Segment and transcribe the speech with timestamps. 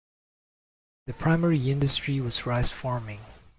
[1.05, 3.19] The primary industry was rice farming.